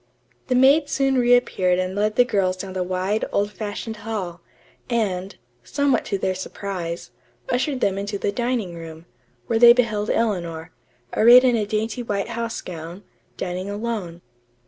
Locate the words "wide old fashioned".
2.81-3.97